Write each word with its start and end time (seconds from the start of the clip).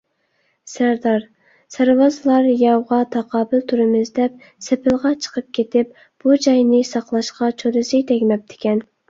سەردار- 0.75 1.25
سەرۋازلار 1.75 2.47
ياۋغا 2.61 2.99
تاقابىل 3.17 3.61
تۇرىمىز 3.73 4.09
دەپ 4.17 4.41
سېپىلغا 4.69 5.13
چىقىپ 5.27 5.53
كېتىپ، 5.59 5.93
بۇ 6.25 6.41
جاينى 6.49 6.83
ساقلاشقا 6.95 7.53
چولىسى 7.63 8.03
تەگمەپتىكەن. 8.15 8.85